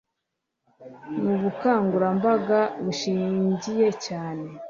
[1.23, 4.47] mu bukangurambaga bushingiye cyane